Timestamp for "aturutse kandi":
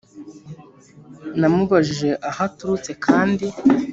2.47-3.45